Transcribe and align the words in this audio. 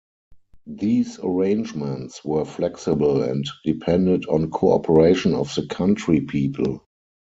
These 0.65 1.19
arrangements 1.21 2.25
were 2.25 2.43
flexible 2.43 3.21
and 3.21 3.45
depended 3.63 4.25
on 4.25 4.49
cooperation 4.49 5.35
of 5.35 5.53
the 5.53 5.67
country 5.67 6.21
people. 6.21 6.87